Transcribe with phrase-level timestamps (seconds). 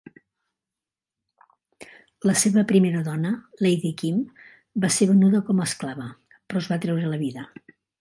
[2.29, 3.35] La seva primera dona,
[3.67, 4.19] Lady Kim,
[4.87, 7.51] va ser venuda com a esclava, però es va treure la vida.